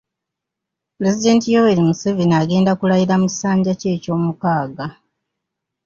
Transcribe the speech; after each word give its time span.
Pulezidenti 0.97 1.45
Yoweri 1.55 1.81
Museveni 1.87 2.33
agenda 2.41 2.71
kulayira 2.79 3.15
ku 3.21 3.27
kisanja 3.31 3.71
kye 3.79 3.89
eky'omukaaga. 3.95 4.85